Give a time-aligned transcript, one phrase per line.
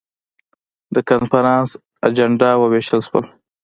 [0.95, 1.69] د کنفرانس
[2.07, 3.25] اجندا وویشل شول.